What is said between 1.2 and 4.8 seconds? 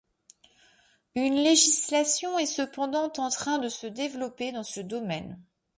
législation est cependant en train de se développer dans ce